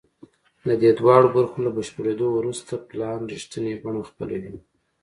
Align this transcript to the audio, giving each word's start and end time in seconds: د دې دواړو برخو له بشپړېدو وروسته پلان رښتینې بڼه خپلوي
د 0.67 0.69
دې 0.81 0.91
دواړو 0.99 1.27
برخو 1.35 1.57
له 1.65 1.71
بشپړېدو 1.77 2.27
وروسته 2.37 2.73
پلان 2.89 3.19
رښتینې 3.33 3.73
بڼه 3.83 4.01
خپلوي 4.09 4.55